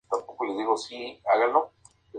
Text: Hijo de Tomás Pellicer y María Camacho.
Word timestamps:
Hijo 0.03 0.17
de 0.17 0.23
Tomás 0.25 0.87
Pellicer 0.89 0.99
y 0.99 1.21
María 1.23 1.51
Camacho. 1.53 1.71